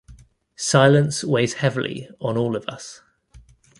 Silence 0.55 1.23
weighs 1.23 1.53
heavily 1.53 2.09
on 2.19 2.35
all 2.35 2.55
of 2.55 2.67
us. 2.67 3.03